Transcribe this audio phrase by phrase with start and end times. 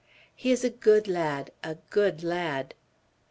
[0.35, 2.73] He is a good lad, a good lad."